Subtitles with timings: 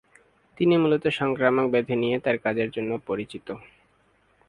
[0.57, 3.47] তিনি মূলত সংক্রামক ব্যাধি নিয়ে তার কাজের জন্য পরিচিত।